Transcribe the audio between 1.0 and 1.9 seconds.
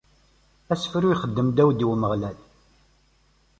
i yexdem Dawed i